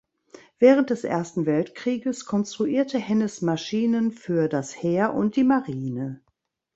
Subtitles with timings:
[0.57, 6.23] Während des Ersten Weltkrieges konstruierte Hennes Maschinen für das Heer und die Marine.